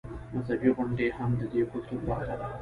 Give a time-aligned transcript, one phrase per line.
[0.35, 2.47] مذهبي غونډې هم د دې کلتور برخه ده.